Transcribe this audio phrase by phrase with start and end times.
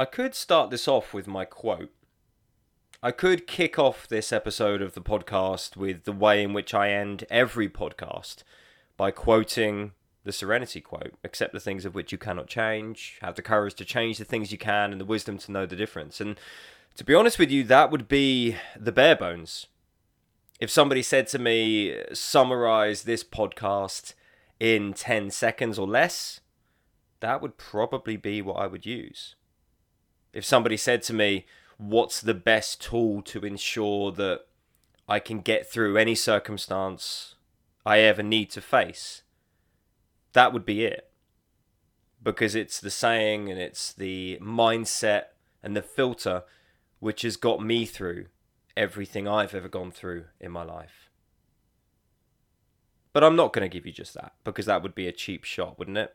[0.00, 1.90] I could start this off with my quote.
[3.02, 6.92] I could kick off this episode of the podcast with the way in which I
[6.92, 8.44] end every podcast
[8.96, 9.90] by quoting
[10.22, 13.84] the Serenity quote accept the things of which you cannot change, have the courage to
[13.84, 16.20] change the things you can, and the wisdom to know the difference.
[16.20, 16.38] And
[16.94, 19.66] to be honest with you, that would be the bare bones.
[20.60, 24.14] If somebody said to me, summarize this podcast
[24.60, 26.38] in 10 seconds or less,
[27.18, 29.34] that would probably be what I would use.
[30.32, 31.46] If somebody said to me,
[31.76, 34.42] what's the best tool to ensure that
[35.08, 37.36] I can get through any circumstance
[37.86, 39.22] I ever need to face,
[40.34, 41.10] that would be it.
[42.22, 45.24] Because it's the saying and it's the mindset
[45.62, 46.42] and the filter
[46.98, 48.26] which has got me through
[48.76, 51.10] everything I've ever gone through in my life.
[53.12, 55.44] But I'm not going to give you just that because that would be a cheap
[55.44, 56.14] shot, wouldn't it?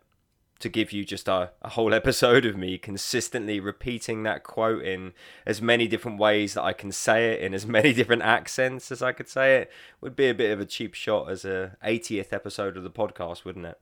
[0.64, 5.12] To give you just a, a whole episode of me consistently repeating that quote in
[5.46, 9.04] as many different ways that I can say it in as many different accents as
[9.04, 12.32] I could say it would be a bit of a cheap shot as a 80th
[12.32, 13.78] episode of the podcast, wouldn't it?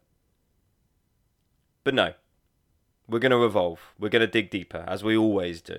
[1.84, 2.14] But no,
[3.08, 3.94] we're going to evolve.
[4.00, 5.78] We're going to dig deeper, as we always do.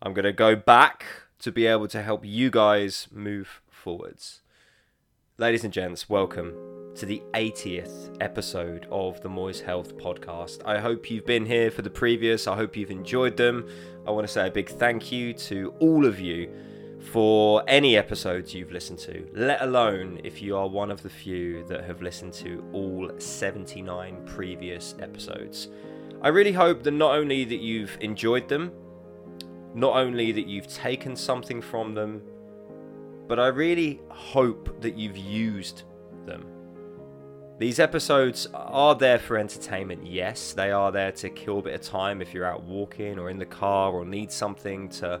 [0.00, 1.04] I'm going to go back
[1.40, 4.40] to be able to help you guys move forwards.
[5.36, 10.60] Ladies and gents, welcome to the 80th episode of the Moist Health Podcast.
[10.64, 13.68] I hope you've been here for the previous, I hope you've enjoyed them.
[14.06, 16.48] I want to say a big thank you to all of you
[17.00, 21.64] for any episodes you've listened to, let alone if you are one of the few
[21.64, 25.68] that have listened to all 79 previous episodes.
[26.22, 28.70] I really hope that not only that you've enjoyed them,
[29.74, 32.22] not only that you've taken something from them,
[33.26, 35.82] but I really hope that you've used
[36.24, 36.46] them.
[37.56, 40.52] These episodes are there for entertainment, yes.
[40.54, 43.38] They are there to kill a bit of time if you're out walking or in
[43.38, 45.20] the car or need something to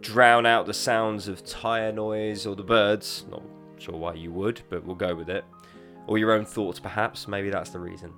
[0.00, 3.24] drown out the sounds of tyre noise or the birds.
[3.28, 3.42] Not
[3.78, 5.44] sure why you would, but we'll go with it.
[6.06, 7.26] Or your own thoughts, perhaps.
[7.26, 8.12] Maybe that's the reason.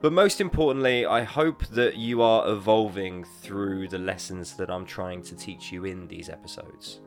[0.00, 5.22] But most importantly, I hope that you are evolving through the lessons that I'm trying
[5.22, 7.00] to teach you in these episodes.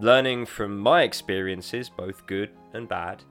[0.00, 3.22] Learning from my experiences, both good and bad,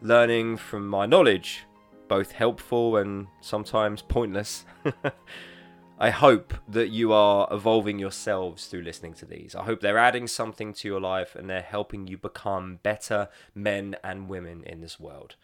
[0.00, 1.64] learning from my knowledge,
[2.08, 4.64] both helpful and sometimes pointless.
[6.00, 9.54] I hope that you are evolving yourselves through listening to these.
[9.54, 13.96] I hope they're adding something to your life and they're helping you become better men
[14.04, 15.34] and women in this world.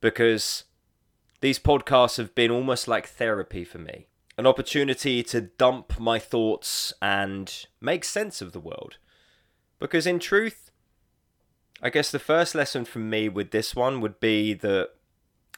[0.00, 0.64] Because
[1.40, 4.06] these podcasts have been almost like therapy for me
[4.38, 8.96] an opportunity to dump my thoughts and make sense of the world.
[9.78, 10.61] Because in truth,
[11.84, 14.90] I guess the first lesson from me with this one would be that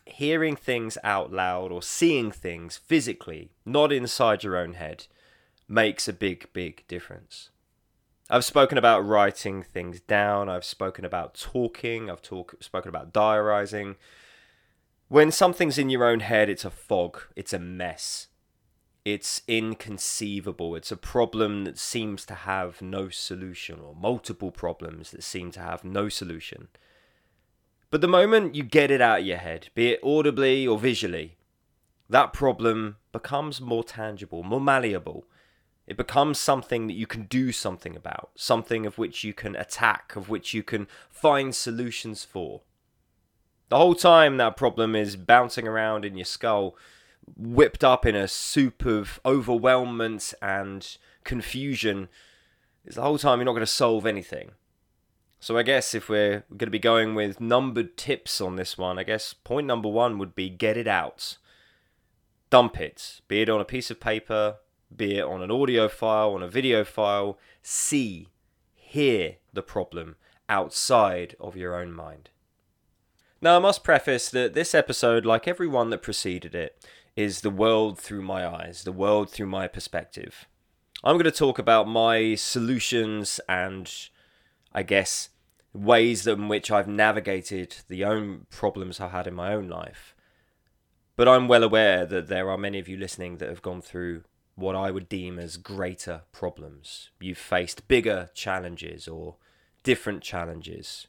[0.07, 5.07] hearing things out loud or seeing things physically, not inside your own head,
[5.69, 7.51] makes a big, big difference.
[8.31, 13.97] I've spoken about writing things down, I've spoken about talking, I've talk, spoken about diarizing.
[15.09, 18.29] When something's in your own head, it's a fog, it's a mess.
[19.05, 20.75] It's inconceivable.
[20.77, 25.61] It's a problem that seems to have no solution, or multiple problems that seem to
[25.61, 26.69] have no solution.
[27.91, 31.37] But the moment you get it out of your head, be it audibly or visually,
[32.09, 35.27] that problem becomes more tangible, more malleable.
[35.87, 40.17] It becomes something that you can do something about, something of which you can attack,
[40.17, 42.63] of which you can find solutions for.
[43.69, 46.75] The whole time that problem is bouncing around in your skull,
[47.37, 52.09] whipped up in a soup of overwhelmment and confusion,
[52.85, 54.53] is the whole time you're not going to solve anything.
[55.41, 58.99] So I guess if we're going to be going with numbered tips on this one,
[58.99, 61.37] I guess point number one would be get it out.
[62.49, 64.57] Dump it, be it on a piece of paper,
[64.95, 67.39] be it on an audio file, on a video file.
[67.63, 68.29] See,
[68.75, 70.17] hear the problem
[70.49, 72.31] outside of your own mind.
[73.43, 76.83] Now, I must preface that this episode, like every one that preceded it,
[77.17, 80.47] is the world through my eyes, the world through my perspective.
[81.03, 83.93] I'm going to talk about my solutions and,
[84.73, 85.29] I guess,
[85.73, 90.15] ways in which I've navigated the own problems I've had in my own life.
[91.17, 94.25] But I'm well aware that there are many of you listening that have gone through
[94.57, 97.11] what I would deem as greater problems.
[97.21, 99.37] You've faced bigger challenges or
[99.83, 101.07] different challenges.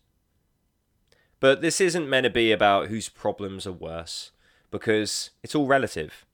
[1.40, 4.32] But this isn't meant to be about whose problems are worse,
[4.80, 6.26] because it's all relative.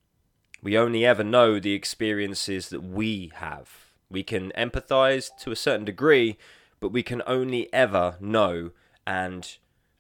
[0.64, 3.70] We only ever know the experiences that we have.
[4.10, 6.40] We can empathize to a certain degree,
[6.80, 8.72] but we can only ever know
[9.06, 9.58] and,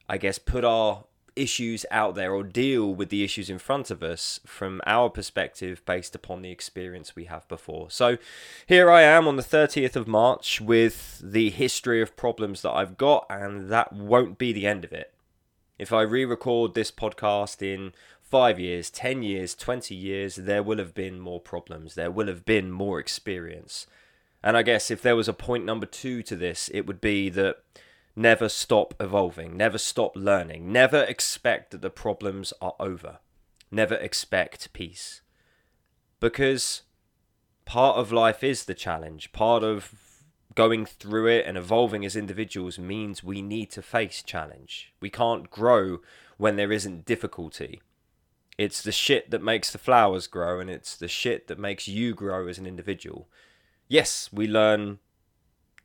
[0.09, 1.03] I guess, put our
[1.35, 5.85] issues out there or deal with the issues in front of us from our perspective
[5.85, 7.91] based upon the experience we have before.
[7.91, 8.17] So
[8.65, 12.97] here I am on the 30th of March with the history of problems that I've
[12.97, 15.13] got, and that won't be the end of it.
[15.81, 17.93] If I re record this podcast in
[18.31, 22.45] five years, 10 years, 20 years, there will have been more problems, there will have
[22.45, 23.85] been more experience.
[24.41, 27.29] And I guess if there was a point number two to this, it would be
[27.29, 27.57] that
[28.15, 33.19] Never stop evolving, never stop learning, never expect that the problems are over,
[33.69, 35.21] never expect peace.
[36.19, 36.81] Because
[37.63, 39.93] part of life is the challenge, part of
[40.55, 44.93] going through it and evolving as individuals means we need to face challenge.
[44.99, 45.99] We can't grow
[46.37, 47.81] when there isn't difficulty.
[48.61, 52.13] It's the shit that makes the flowers grow, and it's the shit that makes you
[52.13, 53.27] grow as an individual.
[53.87, 54.99] Yes, we learn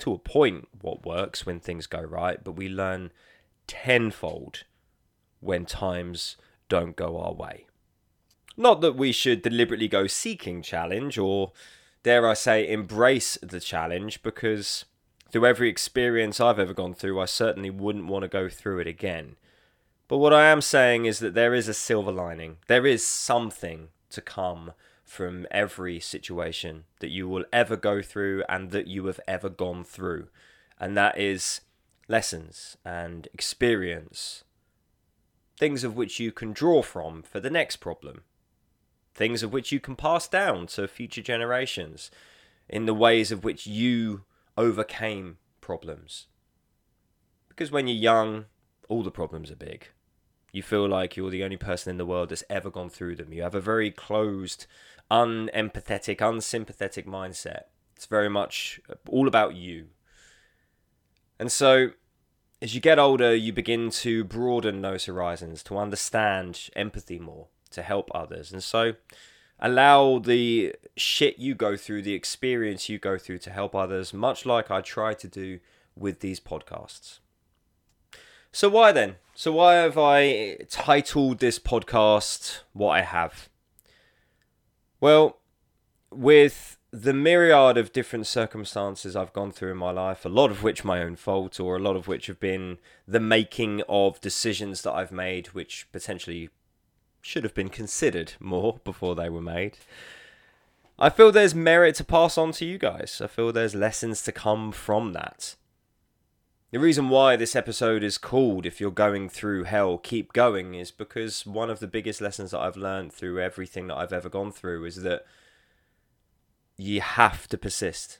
[0.00, 3.12] to a point what works when things go right, but we learn
[3.66, 4.64] tenfold
[5.40, 6.36] when times
[6.68, 7.64] don't go our way.
[8.58, 11.52] Not that we should deliberately go seeking challenge or,
[12.02, 14.84] dare I say, embrace the challenge, because
[15.30, 18.86] through every experience I've ever gone through, I certainly wouldn't want to go through it
[18.86, 19.36] again.
[20.08, 22.58] But what I am saying is that there is a silver lining.
[22.68, 24.72] There is something to come
[25.02, 29.84] from every situation that you will ever go through and that you have ever gone
[29.84, 30.28] through.
[30.78, 31.62] And that is
[32.08, 34.44] lessons and experience,
[35.58, 38.22] things of which you can draw from for the next problem,
[39.14, 42.10] things of which you can pass down to future generations
[42.68, 44.24] in the ways of which you
[44.56, 46.26] overcame problems.
[47.48, 48.46] Because when you're young,
[48.88, 49.88] all the problems are big.
[50.56, 53.30] You feel like you're the only person in the world that's ever gone through them.
[53.30, 54.66] You have a very closed
[55.10, 57.64] unempathetic, unsympathetic mindset.
[57.94, 59.88] It's very much all about you.
[61.38, 61.90] And so,
[62.62, 67.82] as you get older, you begin to broaden those horizons, to understand empathy more, to
[67.82, 68.50] help others.
[68.50, 68.94] And so,
[69.60, 74.46] allow the shit you go through, the experience you go through to help others, much
[74.46, 75.60] like I try to do
[75.94, 77.18] with these podcasts.
[78.56, 79.16] So, why then?
[79.34, 83.50] So, why have I titled this podcast what I have?
[84.98, 85.36] Well,
[86.10, 90.62] with the myriad of different circumstances I've gone through in my life, a lot of
[90.62, 94.80] which my own fault, or a lot of which have been the making of decisions
[94.84, 96.48] that I've made, which potentially
[97.20, 99.76] should have been considered more before they were made.
[100.98, 103.20] I feel there's merit to pass on to you guys.
[103.22, 105.56] I feel there's lessons to come from that.
[106.72, 110.90] The reason why this episode is called If You're Going Through Hell, Keep Going is
[110.90, 114.50] because one of the biggest lessons that I've learned through everything that I've ever gone
[114.50, 115.24] through is that
[116.76, 118.18] you have to persist.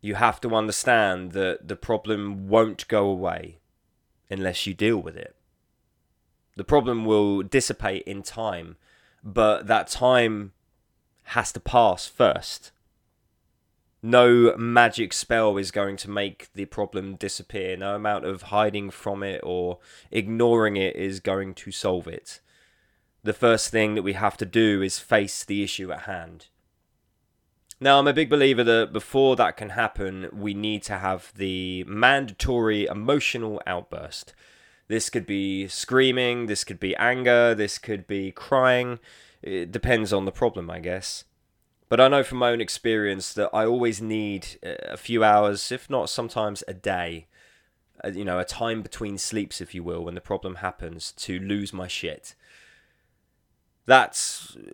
[0.00, 3.58] You have to understand that the problem won't go away
[4.30, 5.36] unless you deal with it.
[6.56, 8.76] The problem will dissipate in time,
[9.22, 10.52] but that time
[11.24, 12.72] has to pass first
[14.06, 17.76] no magic spell is going to make the problem disappear.
[17.76, 19.78] No amount of hiding from it or
[20.12, 22.40] ignoring it is going to solve it.
[23.24, 26.46] The first thing that we have to do is face the issue at hand.
[27.80, 31.82] Now, I'm a big believer that before that can happen, we need to have the
[31.88, 34.34] mandatory emotional outburst.
[34.86, 39.00] This could be screaming, this could be anger, this could be crying.
[39.42, 41.24] It depends on the problem, I guess.
[41.88, 45.88] But I know from my own experience that I always need a few hours, if
[45.88, 47.26] not sometimes a day,
[48.12, 51.72] you know, a time between sleeps, if you will, when the problem happens, to lose
[51.72, 52.34] my shit.
[53.86, 54.20] That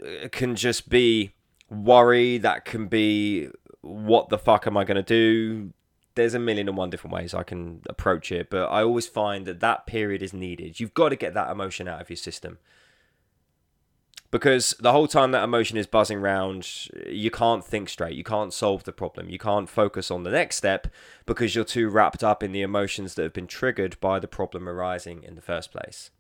[0.03, 1.33] uh, can just be
[1.69, 3.49] worry, that can be
[3.83, 5.73] what the fuck am I going to do?
[6.15, 9.47] There's a million and one different ways I can approach it, but I always find
[9.47, 10.81] that that period is needed.
[10.81, 12.59] You've got to get that emotion out of your system
[14.33, 18.17] because the whole time that emotion is buzzing around, you can't think straight.
[18.17, 19.29] You can't solve the problem.
[19.29, 20.89] You can't focus on the next step
[21.27, 24.67] because you're too wrapped up in the emotions that have been triggered by the problem
[24.67, 26.11] arising in the first place.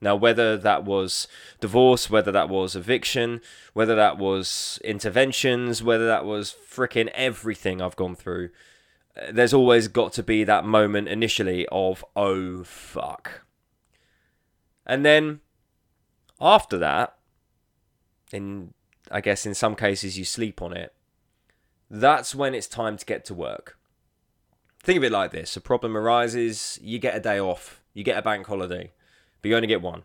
[0.00, 1.26] Now, whether that was
[1.58, 3.40] divorce, whether that was eviction,
[3.72, 8.50] whether that was interventions, whether that was freaking everything I've gone through,
[9.20, 13.42] uh, there's always got to be that moment initially of, oh, fuck.
[14.86, 15.40] And then
[16.40, 17.17] after that,
[18.32, 18.74] in
[19.10, 20.92] I guess in some cases you sleep on it,
[21.90, 23.78] that's when it's time to get to work.
[24.82, 28.18] Think of it like this a problem arises, you get a day off, you get
[28.18, 28.92] a bank holiday,
[29.40, 30.04] but you only get one.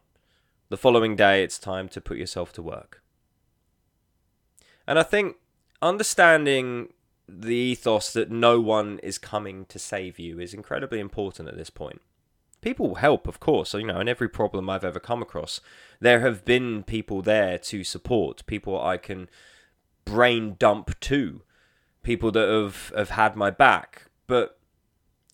[0.69, 3.03] The following day, it's time to put yourself to work.
[4.87, 5.35] And I think
[5.81, 6.93] understanding
[7.27, 11.69] the ethos that no one is coming to save you is incredibly important at this
[11.69, 12.01] point.
[12.63, 13.73] People help, of course.
[13.73, 15.59] You know, in every problem I've ever come across,
[15.99, 19.29] there have been people there to support, people I can
[20.05, 21.41] brain dump to,
[22.03, 24.03] people that have, have had my back.
[24.27, 24.57] But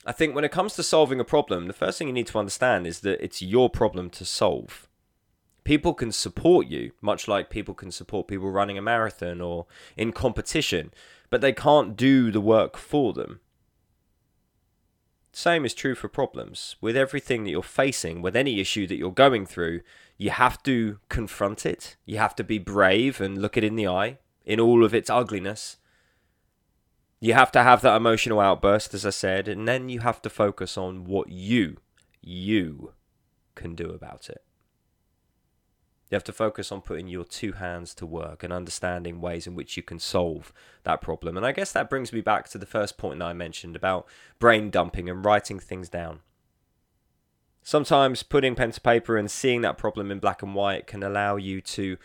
[0.07, 2.39] I think when it comes to solving a problem, the first thing you need to
[2.39, 4.87] understand is that it's your problem to solve.
[5.63, 10.13] People can support you, much like people can support people running a marathon or in
[10.13, 10.91] competition,
[11.29, 13.39] but they can't do the work for them.
[15.31, 16.75] Same is true for problems.
[16.81, 19.81] With everything that you're facing, with any issue that you're going through,
[20.17, 21.95] you have to confront it.
[22.05, 25.09] You have to be brave and look it in the eye in all of its
[25.09, 25.77] ugliness
[27.19, 30.29] you have to have that emotional outburst, as I said, and then you have to
[30.29, 31.77] focus on what you,
[32.21, 32.93] you
[33.55, 34.41] can do about it.
[36.09, 39.55] You have to focus on putting your two hands to work and understanding ways in
[39.55, 40.51] which you can solve
[40.83, 41.37] that problem.
[41.37, 44.07] And I guess that brings me back to the first point that I mentioned about
[44.39, 46.21] brain dumping and writing things down.
[47.61, 51.35] Sometimes putting pen to paper and seeing that problem in black and white can allow
[51.35, 51.97] you to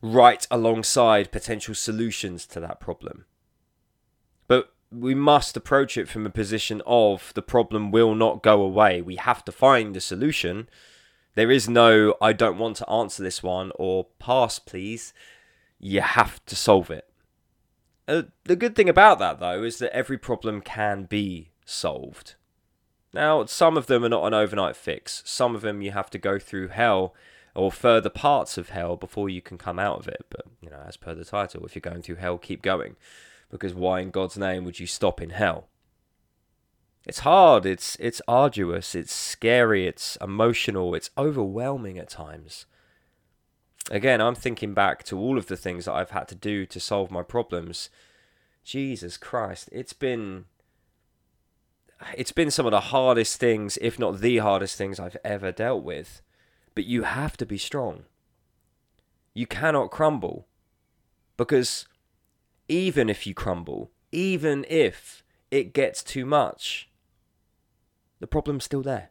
[0.00, 3.26] write alongside potential solutions to that problem
[4.46, 9.02] but we must approach it from a position of the problem will not go away.
[9.02, 10.68] We have to find a solution.
[11.34, 15.12] There is no, I don't want to answer this one or pass, please.
[15.80, 17.08] You have to solve it.
[18.06, 22.34] Uh, the good thing about that, though, is that every problem can be solved.
[23.12, 25.22] Now, some of them are not an overnight fix.
[25.24, 27.14] Some of them you have to go through hell
[27.54, 30.26] or further parts of hell before you can come out of it.
[30.28, 32.96] But, you know, as per the title, if you're going through hell, keep going
[33.50, 35.68] because why in God's name would you stop in hell?
[37.06, 42.66] It's hard, it's it's arduous, it's scary, it's emotional, it's overwhelming at times.
[43.90, 46.80] Again, I'm thinking back to all of the things that I've had to do to
[46.80, 47.90] solve my problems.
[48.64, 50.46] Jesus Christ, it's been
[52.16, 55.84] it's been some of the hardest things, if not the hardest things I've ever dealt
[55.84, 56.22] with.
[56.74, 58.04] But you have to be strong.
[59.34, 60.46] You cannot crumble
[61.36, 61.86] because
[62.68, 66.88] even if you crumble, even if it gets too much,
[68.24, 69.10] the problem's still there.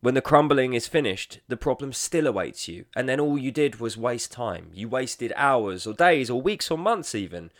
[0.00, 3.80] When the crumbling is finished, the problem still awaits you, and then all you did
[3.80, 4.70] was waste time.
[4.72, 7.50] You wasted hours or days or weeks or months even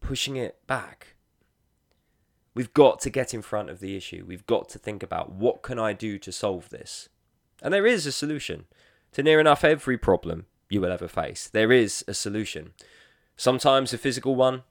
[0.00, 1.16] pushing it back.
[2.54, 4.24] We've got to get in front of the issue.
[4.24, 7.08] We've got to think about what can I do to solve this?
[7.60, 8.66] And there is a solution
[9.10, 11.48] to near enough every problem you will ever face.
[11.48, 12.70] There is a solution.
[13.36, 14.62] Sometimes a physical one,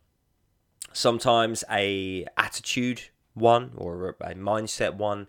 [0.94, 5.28] sometimes a attitude one or a mindset one,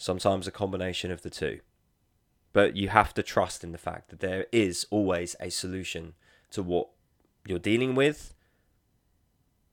[0.00, 1.60] sometimes a combination of the two.
[2.54, 6.14] But you have to trust in the fact that there is always a solution
[6.52, 6.88] to what
[7.46, 8.34] you're dealing with.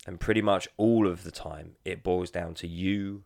[0.05, 3.23] And pretty much all of the time, it boils down to you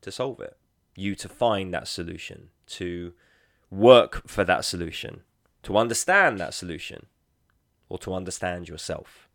[0.00, 0.56] to solve it,
[0.96, 3.14] you to find that solution, to
[3.70, 5.22] work for that solution,
[5.62, 7.06] to understand that solution
[7.88, 9.28] or to understand yourself.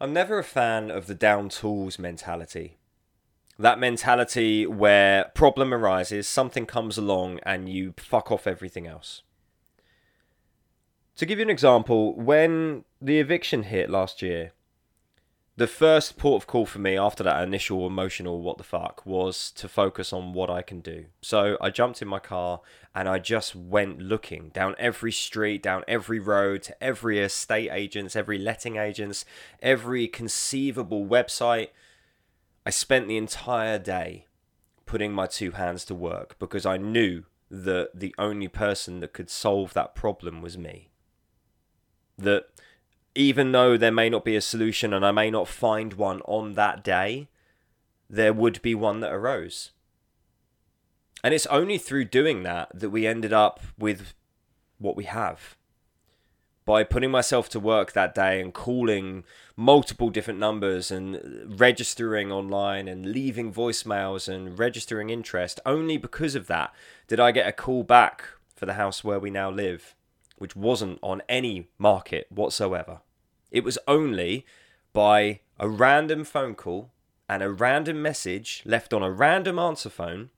[0.00, 2.78] I'm never a fan of the down tools mentality.
[3.62, 9.22] That mentality where problem arises, something comes along, and you fuck off everything else.
[11.14, 14.50] To give you an example, when the eviction hit last year,
[15.56, 19.52] the first port of call for me after that initial emotional what the fuck was
[19.52, 21.04] to focus on what I can do.
[21.20, 22.62] So I jumped in my car
[22.96, 28.16] and I just went looking down every street, down every road, to every estate agents,
[28.16, 29.24] every letting agents,
[29.60, 31.68] every conceivable website.
[32.64, 34.26] I spent the entire day
[34.86, 39.30] putting my two hands to work because I knew that the only person that could
[39.30, 40.90] solve that problem was me.
[42.16, 42.44] That
[43.14, 46.54] even though there may not be a solution and I may not find one on
[46.54, 47.28] that day,
[48.08, 49.72] there would be one that arose.
[51.24, 54.14] And it's only through doing that that we ended up with
[54.78, 55.56] what we have.
[56.64, 59.24] By putting myself to work that day and calling
[59.62, 66.48] multiple different numbers and registering online and leaving voicemails and registering interest, only because of
[66.48, 66.74] that
[67.06, 68.24] did I get a call back
[68.56, 69.94] for the house where we now live
[70.42, 73.00] which wasn't on any market whatsoever.
[73.52, 74.44] It was only
[74.92, 76.90] by a random phone call
[77.28, 80.30] and a random message left on a random answer phone,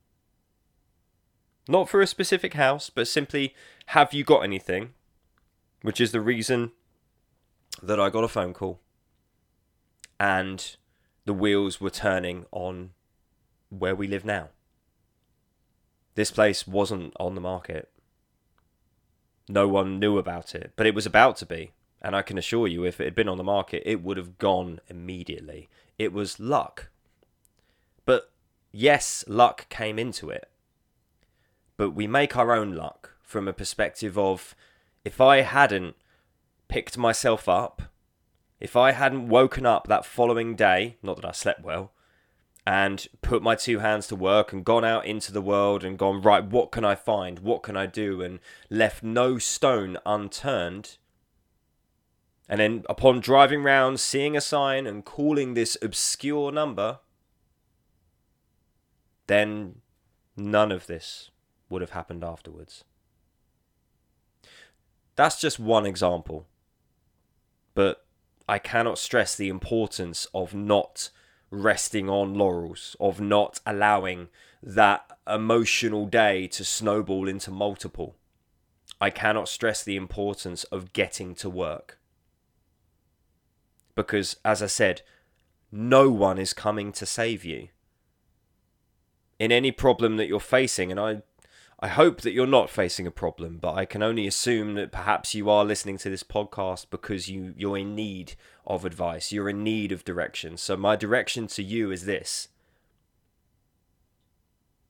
[1.66, 3.54] not for a specific house, but simply,
[3.86, 4.92] have you got anything?
[5.80, 6.72] Which is the reason
[7.82, 8.80] that I got a phone call
[10.24, 10.76] and
[11.26, 12.92] the wheels were turning on
[13.68, 14.48] where we live now.
[16.14, 17.90] This place wasn't on the market.
[19.46, 21.72] No one knew about it, but it was about to be.
[22.00, 24.38] And I can assure you, if it had been on the market, it would have
[24.38, 25.68] gone immediately.
[25.98, 26.88] It was luck.
[28.06, 28.30] But
[28.72, 30.48] yes, luck came into it.
[31.76, 34.54] but we make our own luck from a perspective of
[35.04, 35.96] if I hadn't
[36.68, 37.82] picked myself up,
[38.60, 41.92] if I hadn't woken up that following day, not that I slept well,
[42.66, 46.22] and put my two hands to work and gone out into the world and gone,
[46.22, 47.40] right, what can I find?
[47.40, 48.22] What can I do?
[48.22, 50.96] And left no stone unturned.
[52.48, 57.00] And then upon driving round, seeing a sign and calling this obscure number,
[59.26, 59.76] then
[60.36, 61.30] none of this
[61.68, 62.84] would have happened afterwards.
[65.16, 66.46] That's just one example.
[67.74, 68.03] But
[68.48, 71.10] I cannot stress the importance of not
[71.50, 74.28] resting on laurels, of not allowing
[74.62, 78.16] that emotional day to snowball into multiple.
[79.00, 81.98] I cannot stress the importance of getting to work.
[83.94, 85.02] Because, as I said,
[85.70, 87.68] no one is coming to save you.
[89.38, 91.22] In any problem that you're facing, and I
[91.84, 95.34] I hope that you're not facing a problem, but I can only assume that perhaps
[95.34, 98.36] you are listening to this podcast because you, you're in need
[98.66, 100.56] of advice, you're in need of direction.
[100.56, 102.48] So, my direction to you is this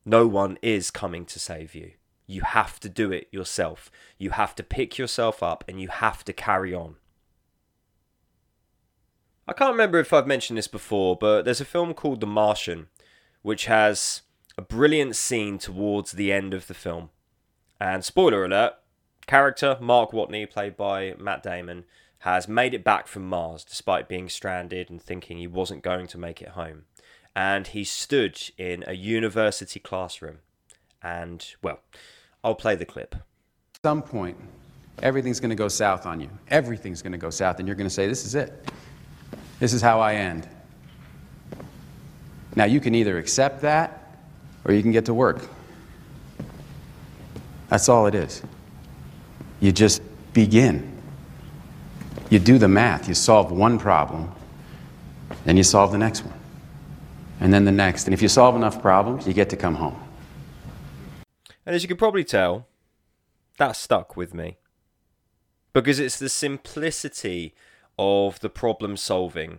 [0.04, 1.94] no one is coming to save you.
[2.28, 3.90] You have to do it yourself.
[4.16, 6.94] You have to pick yourself up and you have to carry on.
[9.48, 12.86] I can't remember if I've mentioned this before, but there's a film called The Martian,
[13.42, 14.22] which has
[14.56, 17.10] a brilliant scene towards the end of the film.
[17.80, 18.74] And spoiler alert,
[19.26, 21.84] character Mark Watney, played by Matt Damon,
[22.20, 26.18] has made it back from Mars despite being stranded and thinking he wasn't going to
[26.18, 26.84] make it home.
[27.36, 30.38] And he stood in a university classroom.
[31.02, 31.80] And, well,
[32.42, 33.14] I'll play the clip.
[33.14, 34.38] At some point,
[35.02, 36.30] everything's going to go south on you.
[36.48, 38.70] Everything's going to go south, and you're going to say, This is it.
[39.58, 40.48] This is how I end.
[42.56, 44.03] Now, you can either accept that
[44.64, 45.48] or you can get to work.
[47.68, 48.42] That's all it is.
[49.60, 50.02] You just
[50.32, 50.90] begin.
[52.30, 54.32] You do the math, you solve one problem,
[55.44, 56.38] then you solve the next one,
[57.40, 58.06] and then the next.
[58.06, 60.00] And if you solve enough problems, you get to come home.
[61.66, 62.66] And as you can probably tell,
[63.58, 64.58] that stuck with me.
[65.72, 67.54] Because it's the simplicity
[67.98, 69.58] of the problem solving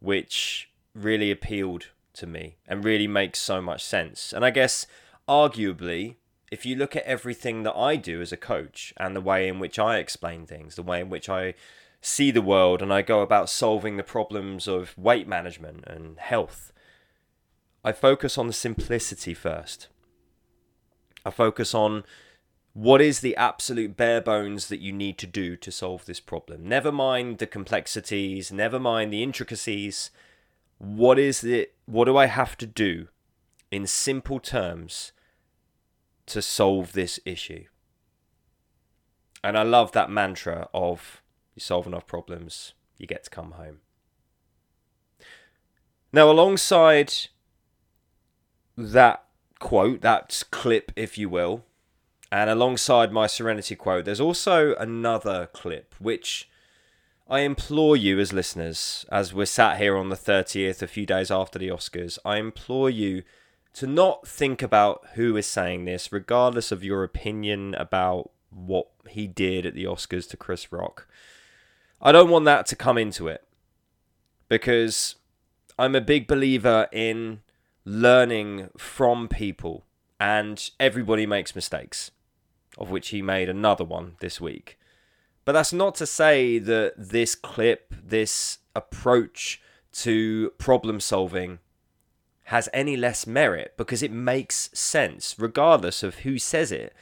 [0.00, 4.32] which really appealed to me and really makes so much sense.
[4.32, 4.86] And I guess,
[5.28, 6.16] arguably,
[6.50, 9.58] if you look at everything that I do as a coach and the way in
[9.58, 11.54] which I explain things, the way in which I
[12.00, 16.72] see the world and I go about solving the problems of weight management and health,
[17.84, 19.88] I focus on the simplicity first.
[21.24, 22.04] I focus on
[22.72, 26.68] what is the absolute bare bones that you need to do to solve this problem.
[26.68, 30.10] Never mind the complexities, never mind the intricacies
[30.78, 33.08] what is it what do I have to do
[33.70, 35.12] in simple terms
[36.26, 37.64] to solve this issue?
[39.42, 41.22] And I love that mantra of
[41.54, 43.78] you solve enough problems, you get to come home.
[46.12, 47.14] Now, alongside
[48.76, 49.24] that
[49.58, 51.64] quote, that clip, if you will,
[52.30, 56.50] and alongside my Serenity quote, there's also another clip which
[57.30, 61.30] I implore you, as listeners, as we're sat here on the 30th, a few days
[61.30, 63.22] after the Oscars, I implore you
[63.74, 69.26] to not think about who is saying this, regardless of your opinion about what he
[69.26, 71.06] did at the Oscars to Chris Rock.
[72.00, 73.46] I don't want that to come into it
[74.48, 75.16] because
[75.78, 77.42] I'm a big believer in
[77.84, 79.84] learning from people,
[80.18, 82.10] and everybody makes mistakes,
[82.78, 84.78] of which he made another one this week.
[85.48, 91.60] But that's not to say that this clip, this approach to problem solving
[92.52, 96.92] has any less merit because it makes sense, regardless of who says it.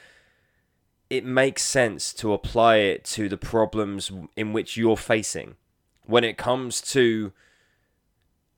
[1.11, 5.57] It makes sense to apply it to the problems in which you're facing.
[6.05, 7.33] When it comes to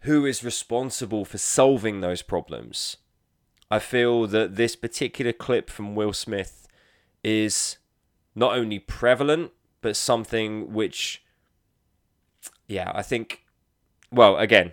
[0.00, 2.98] who is responsible for solving those problems,
[3.70, 6.68] I feel that this particular clip from Will Smith
[7.24, 7.78] is
[8.34, 11.22] not only prevalent but something which,
[12.66, 13.44] yeah, I think,
[14.10, 14.72] well, again,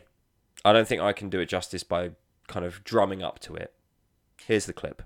[0.63, 2.12] I don't think I can do it justice by
[2.48, 3.74] kind of drumming up to it.
[4.46, 5.04] Here's the clip.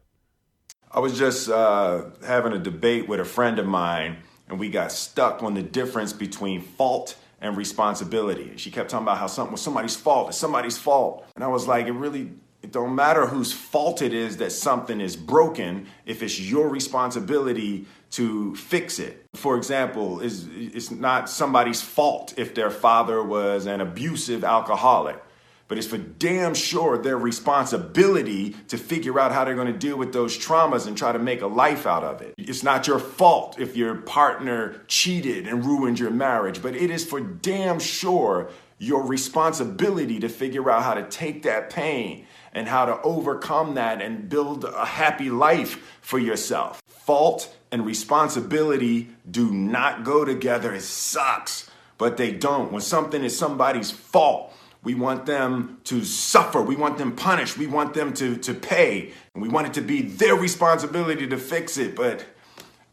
[0.92, 4.92] I was just uh, having a debate with a friend of mine, and we got
[4.92, 8.50] stuck on the difference between fault and responsibility.
[8.50, 11.26] And She kept talking about how something was somebody's fault, it's somebody's fault.
[11.36, 15.00] And I was like, it really it don't matter whose fault it is that something
[15.00, 19.26] is broken if it's your responsibility to fix it.
[19.36, 25.22] For example, is it's not somebody's fault if their father was an abusive alcoholic.
[25.69, 29.95] but it's for damn sure their responsibility to figure out how they're going to deal
[29.95, 32.34] with those traumas and try to make a life out of it.
[32.38, 37.06] It's not your fault if your partner cheated and ruined your marriage, but it is
[37.06, 42.86] for damn sure your responsibility to figure out how to take that pain and how
[42.86, 46.82] to overcome that and build a happy life for yourself.
[46.88, 50.74] Fault and responsibility do not go together.
[50.74, 52.72] It sucks, but they don't.
[52.72, 56.62] When something is somebody's fault, we want them to suffer.
[56.62, 57.58] We want them punished.
[57.58, 59.12] We want them to, to pay.
[59.34, 61.96] And we want it to be their responsibility to fix it.
[61.96, 62.26] But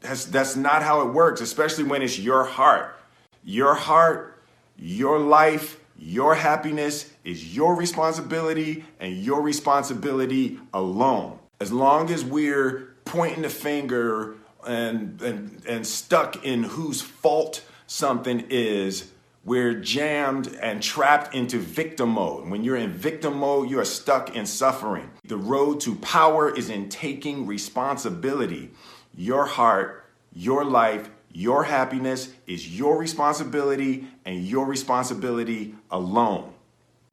[0.00, 2.98] that's, that's not how it works, especially when it's your heart.
[3.44, 4.42] Your heart,
[4.76, 11.38] your life, your happiness is your responsibility and your responsibility alone.
[11.60, 18.44] As long as we're pointing the finger and, and, and stuck in whose fault something
[18.50, 19.10] is,
[19.44, 22.48] we're jammed and trapped into victim mode.
[22.48, 25.08] When you're in victim mode, you are stuck in suffering.
[25.24, 28.72] The road to power is in taking responsibility.
[29.14, 30.04] Your heart,
[30.34, 36.50] your life, your happiness is your responsibility and your responsibility alone.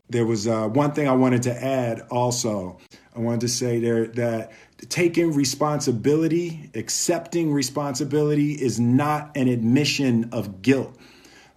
[0.10, 2.78] There was uh, one thing I wanted to add also.
[3.14, 4.54] I wanted to say there that
[4.88, 10.96] taking responsibility, accepting responsibility is not an admission of guilt.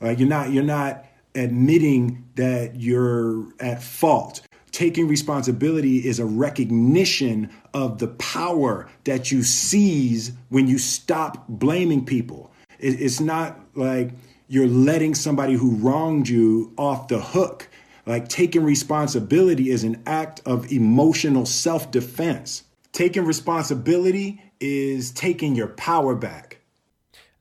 [0.01, 1.05] Like you're not you're not
[1.37, 4.41] admitting that you're at fault.
[4.73, 12.05] Taking responsibility is a recognition of the power that you seize when you stop blaming
[12.05, 12.51] people.
[12.79, 14.11] It's not like
[14.49, 17.69] you're letting somebody who wronged you off the hook.
[18.07, 22.63] Like taking responsibility is an act of emotional self defense.
[22.93, 26.61] Taking responsibility is taking your power back.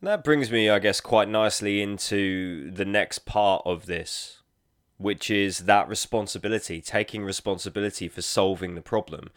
[0.02, 4.42] That brings me, I guess, quite nicely into the next part of this,
[4.98, 9.30] which is that responsibility, taking responsibility for solving the problem.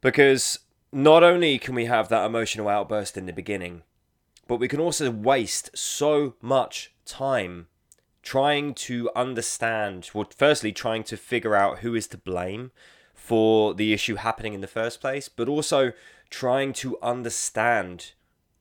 [0.00, 0.58] Because
[0.92, 3.82] not only can we have that emotional outburst in the beginning,
[4.46, 7.66] but we can also waste so much time
[8.22, 12.72] trying to understand, well, firstly, trying to figure out who is to blame
[13.12, 15.92] for the issue happening in the first place, but also
[16.30, 18.12] trying to understand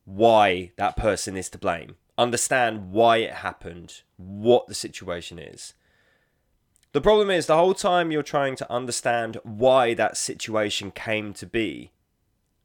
[0.05, 5.73] why that person is to blame, understand why it happened, what the situation is.
[6.91, 11.47] The problem is, the whole time you're trying to understand why that situation came to
[11.47, 11.91] be,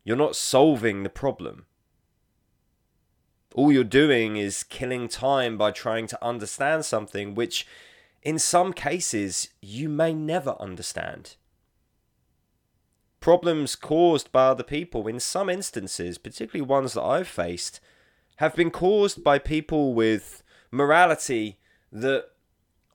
[0.04, 1.64] you're not solving the problem.
[3.54, 7.66] All you're doing is killing time by trying to understand something which,
[8.22, 11.36] in some cases, you may never understand
[13.20, 17.80] problems caused by other people, in some instances, particularly ones that I've faced,
[18.36, 21.58] have been caused by people with morality
[21.90, 22.30] that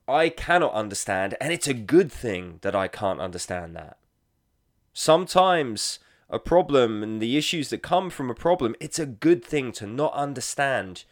[0.07, 3.97] I cannot understand, and it's a good thing that I can't understand that.
[4.93, 5.99] Sometimes
[6.33, 9.85] a problem and the issues that come from a problem, it's a good thing to
[9.85, 11.03] not understand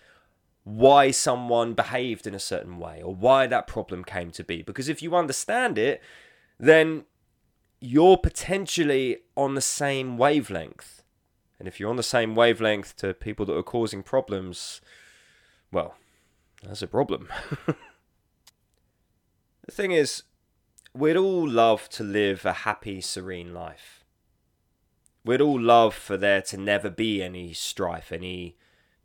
[0.64, 4.64] why someone behaved in a certain way or why that problem came to be.
[4.64, 6.02] Because if you understand it,
[6.60, 7.06] then
[7.80, 11.04] you're potentially on the same wavelength.
[11.60, 14.82] And if you're on the same wavelength to people that are causing problems,
[15.72, 15.96] well,
[16.64, 17.28] that's a problem.
[17.68, 17.76] the
[19.72, 20.24] thing is,
[20.94, 24.01] we'd all love to live a happy, serene life.
[25.24, 28.56] We'd all love for there to never be any strife, any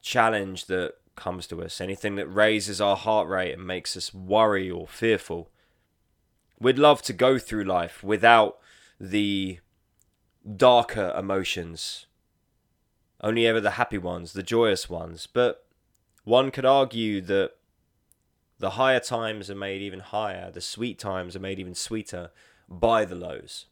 [0.01, 4.71] challenge that comes to us, anything that raises our heart rate and makes us worry
[4.71, 5.51] or fearful.
[6.59, 8.59] We'd love to go through life without
[8.99, 9.59] the
[10.57, 12.07] darker emotions.
[13.21, 15.27] Only ever the happy ones, the joyous ones.
[15.27, 15.67] But
[16.25, 17.53] one could argue that
[18.59, 22.31] the higher times are made even higher, the sweet times are made even sweeter
[22.69, 23.67] by the lows.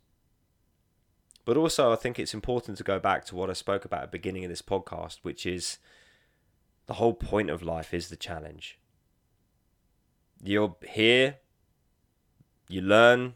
[1.45, 4.13] But also, I think it's important to go back to what I spoke about at
[4.13, 5.79] the beginning of this podcast, which is
[6.87, 8.79] the whole point of life is the challenge.
[10.43, 11.37] You're here,
[12.69, 13.35] you learn,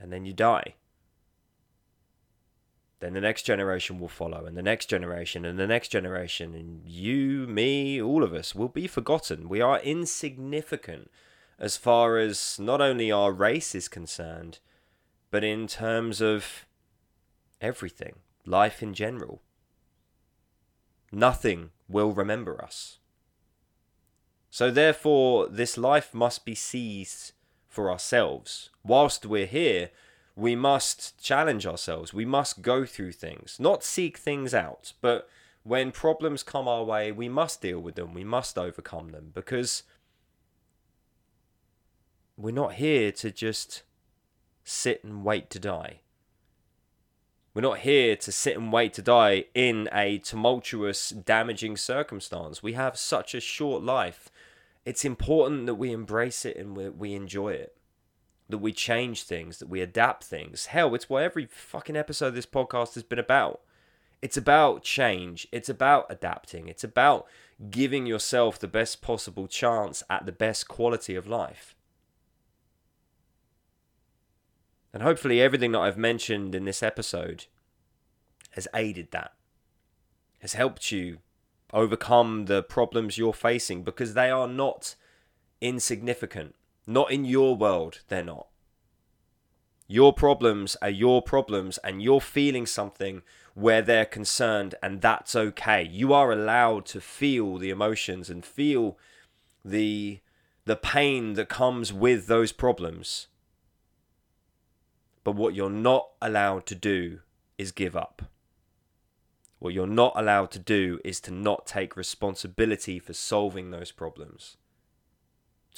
[0.00, 0.74] and then you die
[3.00, 6.82] then the next generation will follow, and the next generation, and the next generation, and
[6.84, 9.48] you, me, all of us will be forgotten.
[9.48, 11.10] We are insignificant
[11.60, 14.58] as far as not only our race is concerned,
[15.30, 16.66] but in terms of
[17.60, 19.42] everything, life in general.
[21.10, 22.98] Nothing will remember us.
[24.50, 27.32] So, therefore, this life must be seized
[27.68, 28.70] for ourselves.
[28.82, 29.90] Whilst we're here,
[30.34, 32.14] we must challenge ourselves.
[32.14, 35.28] We must go through things, not seek things out, but
[35.64, 38.14] when problems come our way, we must deal with them.
[38.14, 39.82] We must overcome them because
[42.36, 43.82] we're not here to just
[44.64, 46.00] sit and wait to die.
[47.54, 52.62] We're not here to sit and wait to die in a tumultuous, damaging circumstance.
[52.62, 54.30] We have such a short life.
[54.84, 57.74] It's important that we embrace it and we, we enjoy it.
[58.48, 60.66] That we change things, that we adapt things.
[60.66, 63.60] Hell, it's what every fucking episode of this podcast has been about.
[64.20, 65.46] It's about change.
[65.52, 66.68] It's about adapting.
[66.68, 67.26] It's about
[67.70, 71.74] giving yourself the best possible chance at the best quality of life.
[74.92, 77.46] And hopefully, everything that I've mentioned in this episode
[78.52, 79.32] has aided that,
[80.40, 81.18] has helped you
[81.72, 84.94] overcome the problems you're facing because they are not
[85.60, 86.54] insignificant.
[86.86, 88.46] Not in your world, they're not.
[89.86, 93.22] Your problems are your problems, and you're feeling something
[93.54, 95.82] where they're concerned, and that's okay.
[95.82, 98.98] You are allowed to feel the emotions and feel
[99.64, 100.20] the
[100.64, 103.28] the pain that comes with those problems.
[105.24, 107.20] But what you're not allowed to do
[107.56, 108.22] is give up.
[109.58, 114.56] What you're not allowed to do is to not take responsibility for solving those problems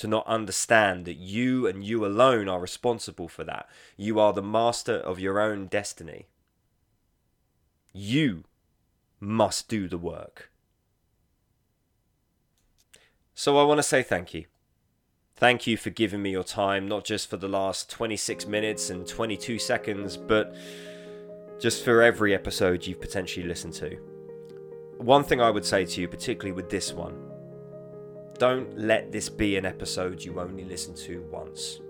[0.01, 3.69] to not understand that you and you alone are responsible for that.
[3.99, 6.29] You are the master of your own destiny.
[7.93, 8.45] You
[9.21, 10.51] must do the work.
[13.35, 14.47] So I want to say thank you.
[15.41, 19.09] Thank you for giving me your time, not just for the last 26 minutes and
[19.09, 20.55] 22 seconds, but
[21.59, 23.97] just for every episode you've potentially listened to.
[24.99, 27.19] One thing I would say to you, particularly with this one,
[28.37, 31.81] don't let this be an episode you only listen to once.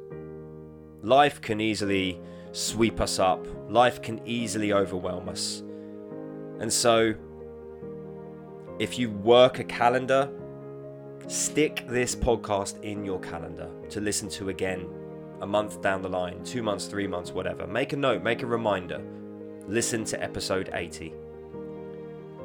[1.03, 2.21] Life can easily
[2.53, 5.65] sweep us up, life can easily overwhelm us.
[6.61, 7.15] And so,
[8.79, 10.31] if you work a calendar,
[11.29, 14.89] stick this podcast in your calendar to listen to again
[15.41, 17.67] a month down the line, two months, three months, whatever.
[17.67, 19.03] Make a note, make a reminder.
[19.67, 21.15] Listen to episode 80.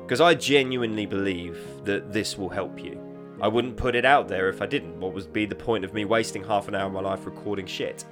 [0.02, 3.02] Because I genuinely believe that this will help you.
[3.42, 5.00] I wouldn't put it out there if I didn't.
[5.00, 7.66] What would be the point of me wasting half an hour of my life recording
[7.66, 8.06] shit?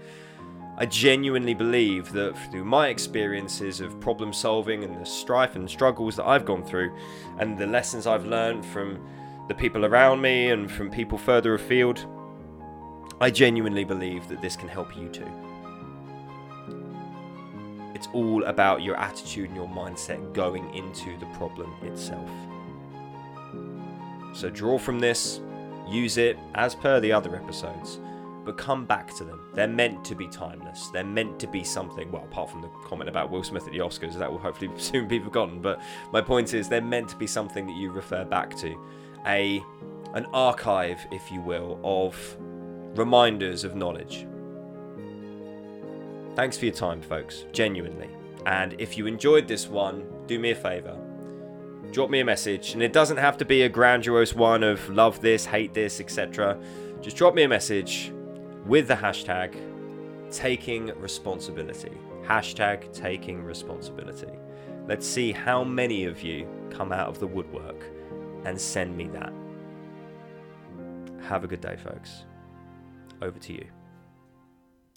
[0.75, 6.15] I genuinely believe that through my experiences of problem solving and the strife and struggles
[6.15, 6.97] that I've gone through,
[7.37, 8.99] and the lessons I've learned from
[9.47, 12.05] the people around me and from people further afield,
[13.19, 15.29] I genuinely believe that this can help you too.
[17.93, 22.29] It's all about your attitude and your mindset going into the problem itself.
[24.33, 25.41] So draw from this,
[25.87, 27.99] use it as per the other episodes,
[28.43, 29.39] but come back to them.
[29.53, 30.87] They're meant to be timeless.
[30.87, 33.79] They're meant to be something, well, apart from the comment about Will Smith at the
[33.79, 35.61] Oscars, that will hopefully soon be forgotten.
[35.61, 38.75] But my point is, they're meant to be something that you refer back to.
[39.25, 39.63] A
[40.13, 42.37] an archive, if you will, of
[42.95, 44.27] reminders of knowledge.
[46.35, 48.09] Thanks for your time, folks, genuinely.
[48.45, 50.97] And if you enjoyed this one, do me a favour
[51.93, 52.73] drop me a message.
[52.73, 56.57] And it doesn't have to be a grandiose one of love this, hate this, etc.
[57.01, 58.11] Just drop me a message
[58.65, 59.55] with the hashtag
[60.31, 61.91] taking responsibility.
[62.23, 64.31] Hashtag taking responsibility.
[64.87, 67.85] Let's see how many of you come out of the woodwork
[68.45, 69.33] and send me that.
[71.27, 72.25] Have a good day, folks.
[73.21, 73.65] Over to you.